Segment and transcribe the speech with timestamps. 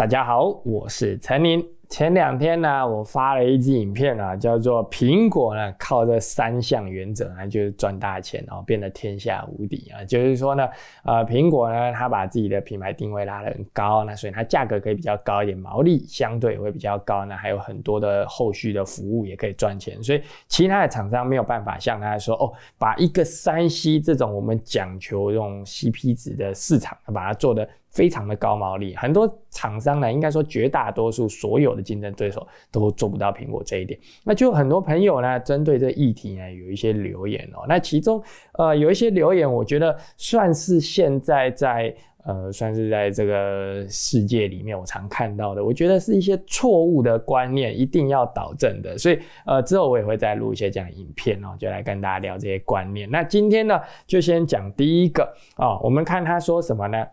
[0.00, 1.62] 大家好，我是陈宁。
[1.90, 10.02] 前两天呢，我发了一支影片啊，叫做苹果呢靠这三项原则呢，就是赚大钱哦，变得天下无敌啊。
[10.02, 10.66] 就是说呢，
[11.04, 20.02] 呃，苹果呢，它把自己的品牌定位拉得很高，那所以它价格可以比较高一点，毛利相对会比较高，那还有很多的后续的服务也可以赚钱。
[20.02, 27.68] 所以其他的厂商没有办法像他说哦，把一个三 C 这种我们讲求这种 CP 值的市场，把它做的。
[27.90, 33.98] 非常的高毛利，很多厂商呢，应该说绝大多数所有的竞争对手都做不到苹果这一点。
[34.24, 37.64] 那就很多朋友呢，针对这议题呢，有一些留言哦。
[37.68, 38.22] 那其中
[38.58, 41.92] 呃有一些留言，我觉得算是现在在
[42.24, 48.96] 呃算是在这个世界里面我常看到的，我觉得是一些错误的观念，一定要导正的。
[48.96, 53.10] 所以呃之后我也会再录一些这样影片哦，就来跟大家聊这些观念。
[53.10, 55.24] 那今天呢，就先讲第一个
[55.56, 57.04] 啊，我们看他说什么呢？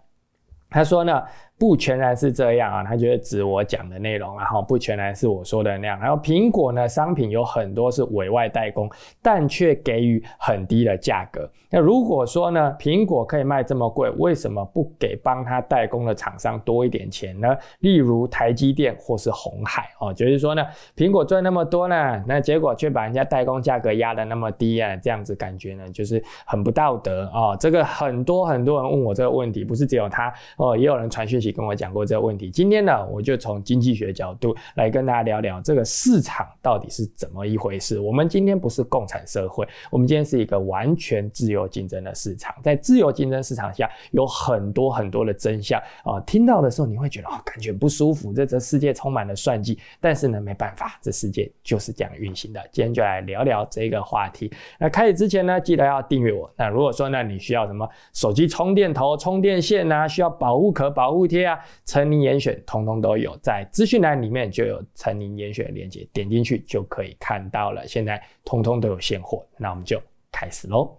[0.69, 1.23] 他说呢。
[1.59, 5.99] 不全然是这样啊，他觉得指我讲的内容，然后不全然是我说的那样。
[5.99, 8.87] 然后苹果呢，商品有很多是委外代工，
[9.23, 11.49] 但却给予很低的价格。
[11.71, 17.57] 那如果说呢，苹果可以卖这么贵，为什么不给帮他代工的厂商多一点钱呢？
[17.79, 20.63] 例如台积电或是红海哦，就是说呢，
[20.95, 27.55] 苹果赚那么多呢，那结果却把人家代工价格压得那么低啊，这样子感觉呢，就是很不道德啊。
[27.55, 31.46] 这个很多很多人问我这个问题，不是只有他哦，也有人传讯息。
[31.51, 37.99] 跟我讲过这个问题，今天呢，我就从经济学角度来跟大家聊聊这个市场到底是怎么一回事。
[37.99, 42.55] 我们今天不是共产社会，我们今天是一个完全自由竞争的市场。
[42.63, 48.33] 在自由竞争市场下，有很多很多的真相啊，听到的时候你会觉得哦，感觉不舒服。
[48.33, 52.59] 这这世界充满了算计，但是呢，没办法，这世界就是这样运行的。
[52.71, 54.51] 今天就来聊聊这个话题。
[54.79, 56.51] 那开始之前呢，记得要订阅我。
[56.57, 61.36] 那如果说呢，你需要什么手机充电头、充电线啊，需要保护壳、保护贴。
[61.45, 67.87] 啊，成林严选通通都有，在资讯栏里面就有成林严选的链接，点进去就可以看到了。
[67.87, 70.95] 现在通通都有现货，那我们就开始喽。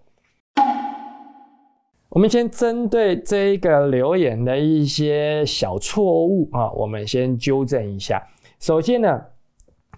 [2.09, 8.27] 我们先针对这一个留言的一些小错误啊，我们先纠正一下。
[8.59, 9.23] 首先呢。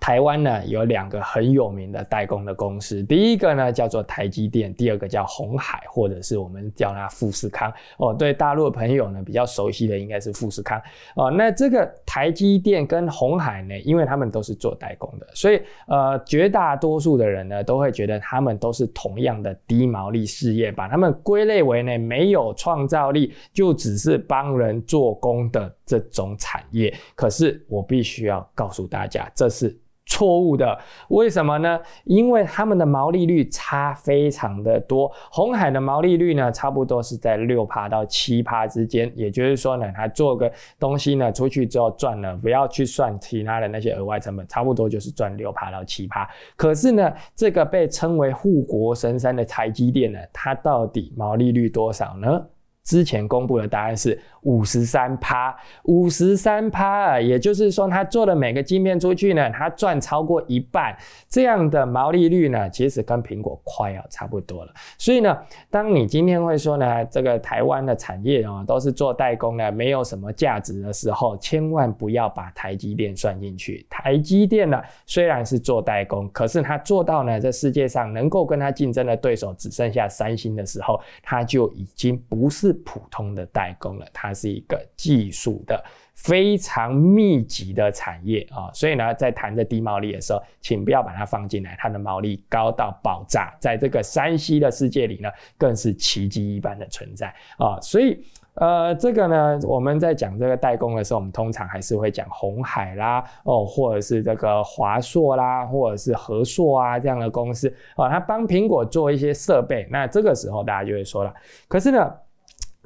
[0.01, 7.71] 台湾呢有两个很有名的代工的公司，第一个呢叫做台积电，第二个叫红海，或者是我们叫它富士康。
[7.99, 10.81] 哦，对大陆的朋友呢比较熟悉的应该是富士康。
[11.17, 26.93] 哦，那这个台积电跟红海呢，因为他们都是做代工的，所以呃绝大多数的人呢都会觉得他们都是同样的低毛利事业，把他们归类为呢没有创造力，就只是帮人做工的这种产业。
[27.15, 29.79] 可是我必须要告诉大家，这是。
[30.11, 30.77] 错误的，
[31.09, 31.81] 为什么呢？
[32.05, 35.11] 因为他们的毛利率差非常的多。
[35.31, 39.11] 红海的毛利率呢，差不多是在六趴到七趴之间。
[39.15, 46.29] 也就是说呢，他做个东西呢，出去之后赚了，不要去算其他的那些额外成本，差不多就是赚六趴到七趴。
[46.57, 52.45] 可是呢，这个被称为护国神山的台积电呢，它到底毛利率多少呢？
[52.91, 60.97] 之前公布的答案是五十三趴，五十三趴啊，也就是说，他做的每个晶片出去呢，他赚超过一半，
[61.29, 64.73] 这样的毛利率呢，其实跟苹果快要差不多了。
[64.99, 65.39] 所以呢，
[65.71, 73.87] 当你今天会说呢，这个台湾的产业啊，都是做代工的，没有什么价值的时候，千万不要把台积电算进去。
[73.89, 82.77] 台积电呢，虽然是做代工，可是它做到呢，这世界上能够跟它竞争的对手只剩下三星的时候，它就已经不是。
[82.85, 85.83] 普通的代工了，它是一个技术的
[86.15, 98.23] 非常密集的产业啊，所以呢，在谈着低毛利的时候，请不要把它放进来，它的毛利高到爆炸，在这个山西的世界里呢，更是奇迹一般的存在啊，所以
[98.55, 111.33] 呃，这个呢，我们在讲这个代工的时候，我们通常还是会讲红海啦，哦，或者是这个华硕啦，或者是和硕啊这样的公司啊，它帮苹果做一些设备，那这个时候大家就会说了，
[111.67, 112.13] 可是呢。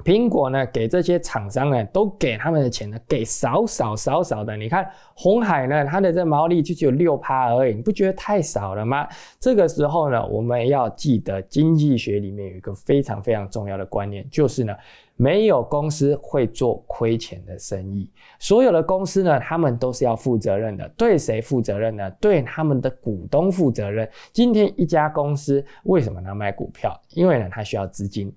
[0.05, 4.55] 苹果呢，给这些厂商呢，都给他们的钱呢，给少少少少的。
[4.55, 9.07] 你看红海呢，它的这毛利就只有六趴而已，你不觉得太少了吗？
[9.39, 14.75] 这个时候呢，我们要记得经济学里面有一个非常非常重要的观念，就是呢，
[15.15, 18.07] 没有公司会做亏钱的生意。
[18.37, 20.87] 所有的公司呢，他们都是要负责任的。
[20.89, 22.11] 对谁负责任呢？
[22.21, 24.07] 对他们的股东负责任。
[24.31, 26.95] 今天一家公司为什么要卖股票？
[27.15, 28.31] 因为呢，它需要资金。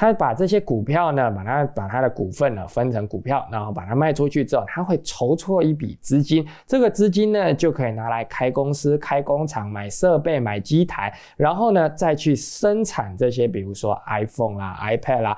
[0.00, 15.36] 他把这些股票呢，把它把它的股份呢分成股票，然后把它卖出去之后，他会筹措一笔资金，这个资金呢就可以拿来开公司、开工厂、买设备、买机台，然后呢再去生产这些，比如说 iPhone 啦、iPad 啦。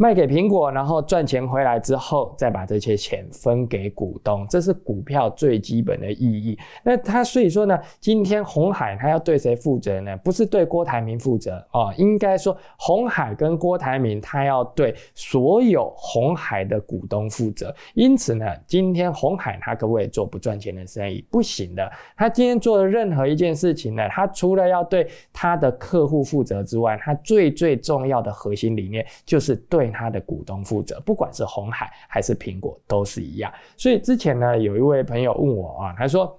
[0.00, 6.58] 卖给苹果，然后赚钱回来之后，再把这些钱分给股东，这是股票最基本的意义。
[6.82, 10.16] 那他所以说呢，今天红海他要对谁负责呢？
[10.24, 17.70] 不是对郭台铭负责哦，应该说红海跟郭台铭他要对所有红海的股东负责。
[17.92, 21.22] 因此呢，今天红海他可不可以做不赚钱的生意？
[21.30, 21.92] 不行的。
[22.16, 29.89] 他今天做的任何一件事情呢，他除了要对他的客户负责之外，他最最重要的核心理念就是对。
[29.90, 33.52] 他的股东负责，不管是红海还是苹果都是一样。
[33.76, 36.38] 所以之前呢，有一位朋友问我啊，他说：“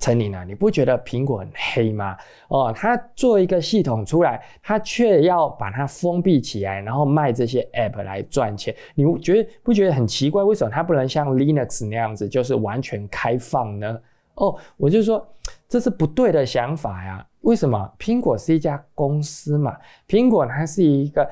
[0.00, 2.16] 陈宁啊，你不觉得苹果很黑吗？
[2.48, 10.44] 哦，他做一个系统出来，他却要把它封闭起来，然后卖这些 App 来赚钱，你觉得不觉得很奇怪？
[10.44, 14.00] 为什么它不能像 Linux 那样子，就是完全开放呢？
[14.34, 15.26] 哦，我就说
[15.68, 17.26] 这是不对的想法呀。
[17.40, 17.92] 为什么？
[17.98, 19.76] 苹果是一家公司嘛，
[20.06, 21.28] 苹果它是一个。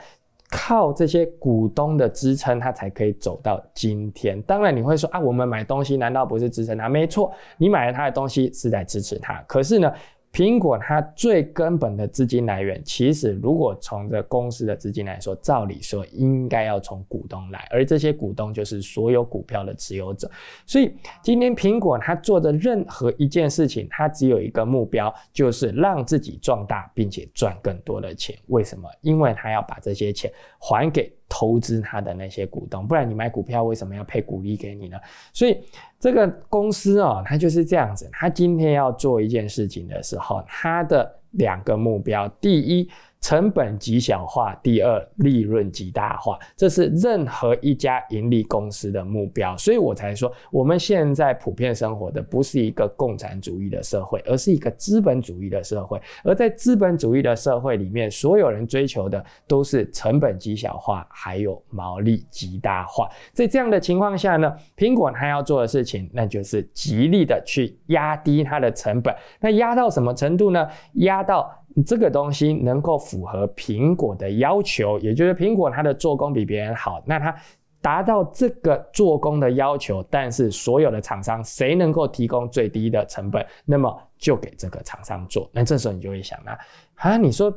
[0.57, 4.41] 靠这些股东的支撑，它才可以走到今天。
[4.43, 6.89] 当然，你会说啊，我们买东西难道不是支撑它？
[6.89, 9.35] 没错，你买了它的东西是在支持它。
[9.47, 9.93] 可是呢？
[10.37, 20.31] 苹果它最根本的资金来源，其实如果从这公司的资金来说，照理说应该要从股东来，而这些股东就是所有股票的持有者。
[20.67, 28.37] 所以今天苹果它做的任何一件事情，它只有一个目标，就是让自己壮大，并且赚更多的钱。
[28.49, 28.87] 为什么？
[29.01, 31.11] 因为它要把这些钱还给。
[31.29, 34.99] 投资他的那些股东，不然你买股票为什么要配股利给你呢？
[35.33, 35.59] 所以
[35.99, 38.09] 这个公司啊，它就是这样子。
[38.13, 42.89] 他今天要做一件事情的时候，他的两个目标，第一。
[43.27, 49.57] 成本极小化，第二利润极大化，这是任何一家盈利公司的目标。
[49.57, 56.01] 所以我才说，我们现在普遍生活的不是一个共产主义的社会，而是一个资本主义的社会。
[56.23, 63.09] 而在资本主义的社会里面，所有人追求的都是成本极小化，还有毛利极大化。
[63.33, 69.13] 在这样的情况下呢，苹果它要做的事情，那就是极力的去压低它的成本。
[69.41, 70.69] 那压到什么程度呢？
[70.93, 71.53] 压到。
[71.85, 77.35] 这个东西能够符合苹果的要求，也就是苹果它的做工比别人好，那它
[77.81, 85.49] 达到这个做工的要求，但是所有的厂商谁能够提供最低的成本，那么就给这个厂商做。
[85.53, 86.59] 那这时候你就会想啊，
[86.97, 87.53] 啊，你说。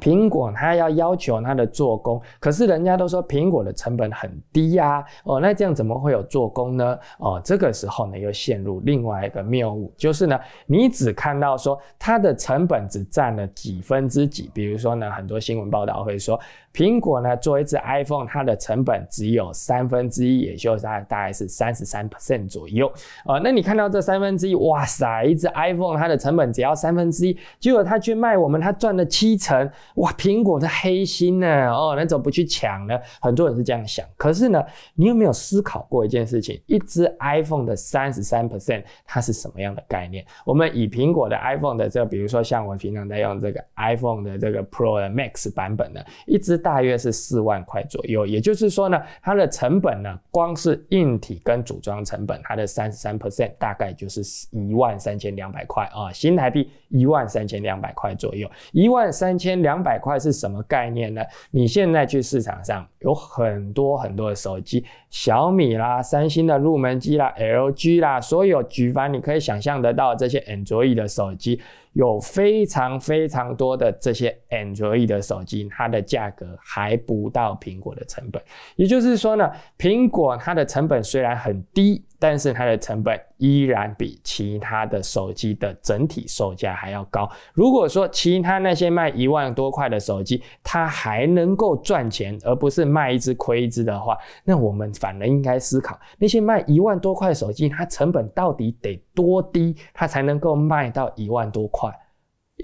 [0.00, 6.98] 苹果它要要求它的做工，可是人家都说苹果的成本很低呀，哦，那这样怎么会有做工呢？
[7.18, 16.38] 哦，这个时候呢又陷入另外一个谬误，就是呢你只看到说它的成本只占了几分之几，比如说呢很多新闻报道会说。
[16.76, 22.86] 苹果呢，做一只 iPhone，它的成本只有三分之一，也就是它大概是三十三 percent 左右。
[23.24, 31.70] 啊，那你看到这三分之一，哇塞，一只 iPhone 它的成本只要三分之一，结果它去卖我们，它赚了七成，哇，苹果的黑心呢？
[31.72, 32.94] 哦，那怎么不去抢呢？
[33.22, 34.04] 很多人是这样想。
[34.18, 34.62] 可是呢，
[34.94, 36.60] 你有没有思考过一件事情？
[36.66, 40.22] 一只 iPhone 的三十三 percent，它是什么样的概念？
[40.44, 46.60] 我们以苹果的 iPhone 的这，比如说像我平常在用这个 iPhone 的这个 Pro Max 版本的，一只。
[46.66, 54.20] 大约是四万块左右，也就是说呢，它的成本呢，光是硬体跟组装成本，它的三十三 percent 大概就是
[54.50, 58.50] 一万三千两百块啊，新台币一万三千两百块左右。
[58.72, 61.22] 一万三千两百块是什么概念呢？
[61.52, 64.84] 你现在去市场上有很多很多的手机，
[65.18, 71.58] 小米啦、三星的入门机啦、LG 啦，所有举凡你可以想象得到这些 Android 的手机。
[71.94, 78.42] 有非常非常多的这些 Android 的手机，它的价格还不到苹果的成本。
[78.76, 82.04] 也就是说呢，苹果它的成本虽然很低。
[82.18, 87.28] 但是它的成本依然比其他的手机的整体售价还要高。
[87.52, 101.90] 如果说其他那些卖一万多块的手机，它还能够赚钱，而不是卖一只亏一只的话，那我们反而应该思考，那些卖一万多块手机，它成本到底得多低，它才能够卖到一万多块？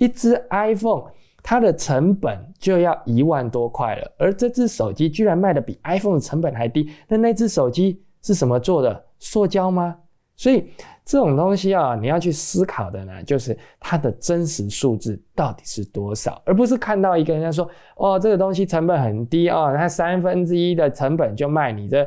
[0.00, 1.04] 一只 iPhone，
[1.42, 9.04] 它的成本就要一万多块了，而这只手机居然卖的比 iPhone 的成本还低，那那只手机是什么做的？
[9.22, 9.96] 塑胶吗？
[10.34, 10.68] 所以
[11.04, 22.04] 这种东西啊，你要去思考的呢，就是它的真实数字到底是多少，而不是看到一个人家说，哦，这个东西成本很低哦，它三分之一的成本就卖你这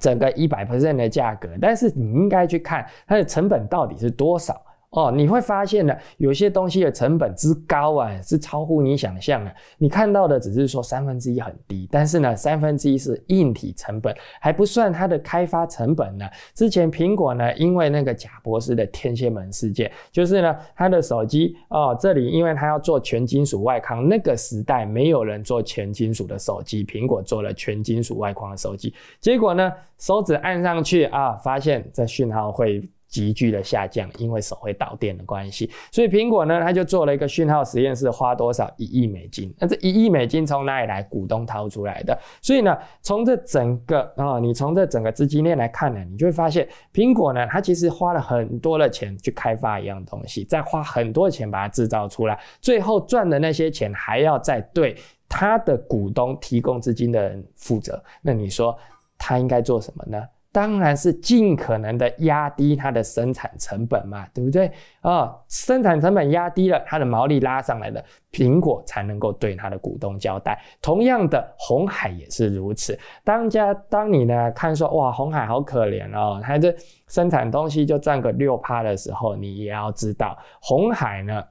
[0.00, 4.60] 整个一百 percent 的价格，但是你应该去看它的成本到底是多少。
[4.94, 9.52] 哦，你会发现呢，有些东西的成本之高啊，是超乎你想象的。
[9.76, 16.24] 你看到的只是说三分之一很低，但是呢，三分之一是硬体成本，还不算它的开发成本呢。
[16.54, 32.80] 之前苹果呢，因为那个贾博士的天蝎门事件，就是呢，它的手机哦，这里因为它要做全金属外框，那个时代没有人做全金属的手机，苹果做了全金属外框的手机，结果呢，手指按上去啊，发现这讯号会。
[33.14, 39.54] 急剧的下降，因为手会导电的关系，所以苹果呢，它就做了一个讯号实验室，花多少一亿美金？
[39.56, 41.00] 那这一亿美金从哪里来？
[41.04, 42.18] 股东掏出来的。
[42.42, 54.96] 所以呢，从这整个啊，你从这整个资金链来看呢，你就会发现，苹果呢，它其实花了很多的钱去开发一样东西，再花很多钱把它制造出来，最后赚的那些钱还要再对
[55.28, 58.02] 它的股东提供资金的人负责。
[58.22, 58.76] 那你说
[59.16, 60.20] 他应该做什么呢？
[60.54, 64.70] 当然是尽可能的压低它的生产成本嘛，对不对
[65.00, 65.34] 啊？
[65.48, 70.56] 生产成本压低了，它的毛利拉上来了，苹果才能够对它的股东交代。
[70.80, 72.96] 同样的，红海也是如此。
[73.24, 76.72] 当家当你呢看说哇，红海好可怜哦，它这
[77.08, 81.42] 生产东西就赚个六趴的时候，你也要知道，红海呢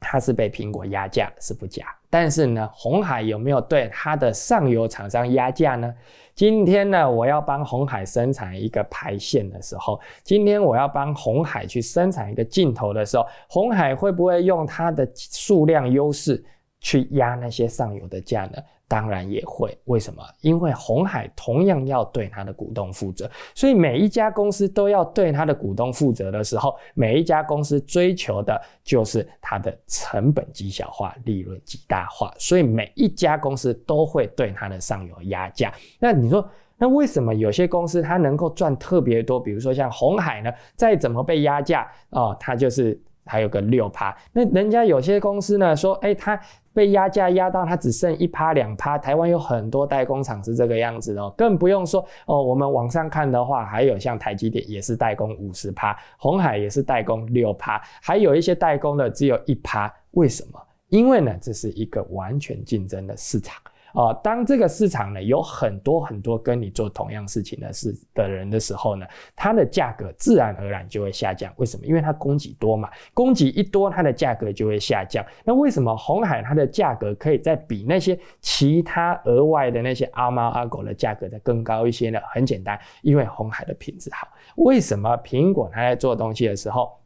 [0.00, 5.94] 它是被苹果压价是不假，但是呢，红海有没有对它的上游厂商压价呢？
[6.34, 16.42] 今天呢，我要帮红海生产一个排线的时候，今天我要帮红海去生产一个镜头的时候，红海会不会用它的数量优势
[16.80, 18.58] 去压那些上游的价呢？
[18.90, 20.20] 当然也会，为什么？
[20.40, 35.72] 因为红海同样要对它的股东负责，所以每一家公司都要对它的股东负责的时候，每一家公司追求的就是它的成本极小化、利润极大化，所以每一家公司都会对它的上游压价。
[36.00, 36.44] 那你说，
[36.76, 39.38] 那为什么有些公司它能够赚特别多？
[39.38, 44.16] 比如说像红海呢，再怎么被压价哦，它就是还有个六趴。
[44.32, 46.40] 那人家有些公司呢说，哎，它。
[46.72, 52.40] 被压价压到它只剩一趴两趴，台湾有很多代工厂是这个样子哦，更不用说哦。
[52.40, 59.92] 我们网上看的话，还有像台积电也是代工五十趴，红海也是代工六趴，还有一些代工的只有一趴。
[60.12, 60.60] 为什么？
[60.90, 63.60] 因为呢，这是一个完全竞争的市场。
[63.94, 71.52] 哦，当这个市场呢有很多很多跟你做同样事情的事的人的时候呢，它的价格自然而然就会下降。
[71.56, 71.84] 为什么？
[71.86, 75.24] 因为它供给多嘛，供给一多，它的价格就会下降。
[75.44, 82.20] 那为什么红海它的价格可以再比那些其他额外的那些阿猫阿狗的价格再更高一些呢？
[82.32, 84.28] 很简单，因为红海的品质好。
[84.56, 86.99] 为什么苹果它在做东西的时候？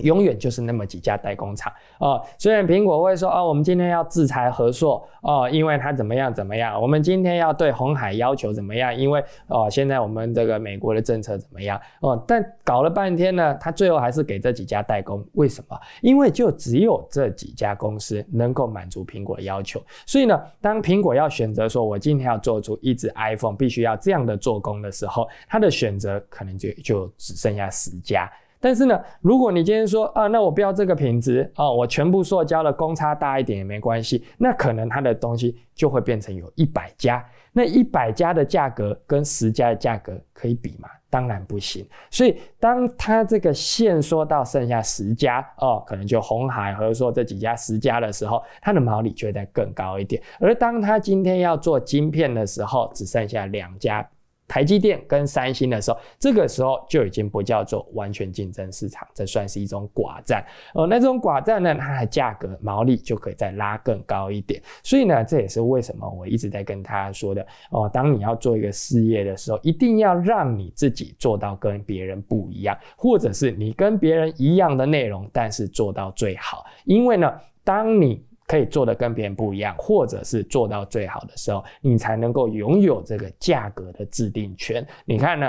[0.00, 2.20] 永远就是那么几家代工厂哦。
[2.38, 6.80] 虽然苹果会说哦，我们今天要制裁合硕哦，因为它怎么样怎么样。
[6.80, 8.94] 我们今天要对红海要求怎么样？
[8.94, 12.22] 因为哦，现在我们这个美国的政策怎么样哦？
[12.26, 15.24] 但搞了半天呢，他最后还是给这几家代工。
[15.32, 15.78] 为什么？
[16.00, 19.82] 因为就只有这几家公司能够满足苹果的要求。
[20.06, 28.30] 所以呢，当苹果要选择说我今天要做出一只 iPhone 必须要这样的做工的时候，它的选择可能就就只剩下十家。
[28.60, 40.88] 但是呢，如果你今天说啊，那我不要这个品质啊，我全部塑胶的公差大一点也没关系，那可能它的东西就会变成有一百家，那一百家的价格跟十家的价格可以比吗？
[41.08, 41.84] 当然不行。
[42.10, 50.22] 所以当它这个线缩到剩下十家哦，可能就红海和说这几家十家的时候，它的毛利就会再更高一点。
[50.38, 54.06] 而当它今天要做晶片的时候，只剩下两家。
[54.50, 60.44] 台积电跟三星的时候，这个时候就已经不叫做完全竞争市场，这算是一种寡占。
[60.74, 64.60] 哦，那这种寡占呢，它的价格毛利就可以再拉更高一点。
[64.82, 76.64] 所以呢，这也是为什么我一直在跟大家说的哦，当你要做一个事业的时候，一定要让你自己做到跟别人不一样，或者是你跟别人一样的内容，但是做到最好。
[76.84, 84.84] 因为呢，当你可以做的跟别人不一样，或者是做到最好的时候，你才能够拥有这个价格的制定权。
[85.04, 85.48] 你看呢？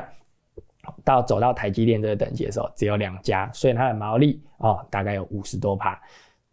[1.03, 5.99] 到走到台积电这个等级的时候，只有两家，所以它的毛利哦，大概有五十多帕。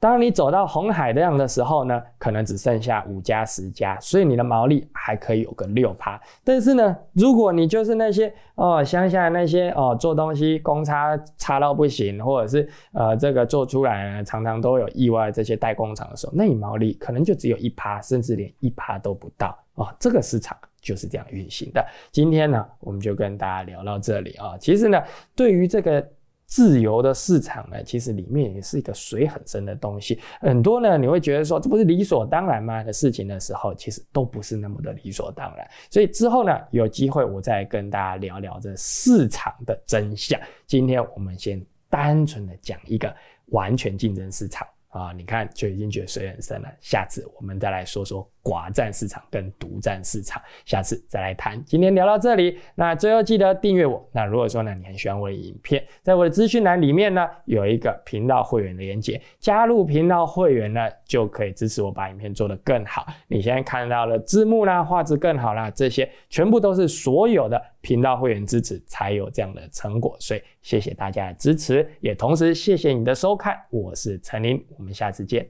[0.00, 6.20] 当你走到红海这样的时候呢，可能只剩下五家十家，所以你的毛利还可以有个六趴。
[6.44, 19.88] 但是呢，如果你就是那些哦乡下那些哦做东西公差差到不行，或者是呃这个做出来常常都有意外这些代工厂的时候，那你毛利可能就只有一趴，甚至连一趴都不到哦。
[19.98, 21.84] 这个市场就是这样运行的。
[22.12, 24.56] 今天呢，我们就跟大家聊到这里啊。
[24.60, 25.02] 其实呢，
[25.34, 26.08] 对于这个。
[26.48, 30.18] 自由的市场呢，其实里面也是一个水很深的东西。
[30.40, 35.70] 很多呢，你会觉得说这不是理所当然吗的事情的时候，其实都不是那么的理所当然。
[35.90, 40.40] 所以之后呢，有机会我再跟大家聊聊这市场的真相。
[40.66, 43.14] 今天我们先单纯的讲一个
[43.50, 44.66] 完全竞争市场。
[44.88, 46.68] 啊，你看就已经觉得水很深了。
[46.80, 51.62] 下次我们再来说说寡占市场跟独占市场，下次再来谈。
[51.64, 54.08] 今天聊到这里，那最后记得订阅我。
[54.12, 63.06] 那如果说呢你很喜欢我的影片，在我的资讯栏里面呢有一个频道会员的连接，加入频道会员呢就可以支持我把影片做得更好。
[63.26, 70.16] 你现在看到的字幕啦、画质更好啦，这些全部都是所有的频道会员支持才有这样的成果。
[70.18, 73.58] 所以谢谢大家的支持，也同时谢谢你的收看。
[73.70, 74.64] 我是陈林。
[74.76, 75.48] 我们下次见，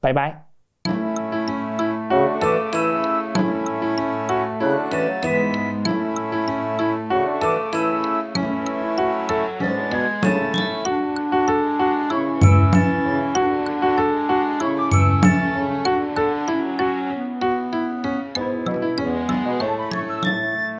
[0.00, 0.53] 拜拜。